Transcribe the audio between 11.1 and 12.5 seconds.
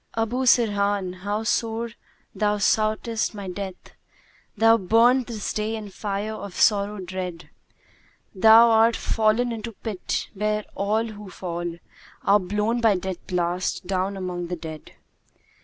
fall * Are